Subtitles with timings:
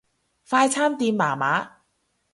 [0.49, 1.83] 快餐店麻麻